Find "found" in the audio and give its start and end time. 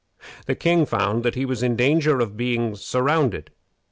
0.87-1.21